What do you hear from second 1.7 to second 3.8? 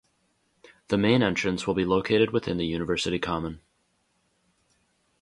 be located within the university common.